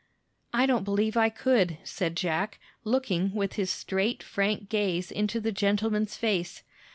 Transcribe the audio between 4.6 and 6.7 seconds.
gaze into the gentleman's face.